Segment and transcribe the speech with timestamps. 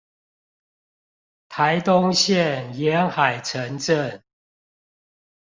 [1.47, 4.21] 臺東縣沿海城鎮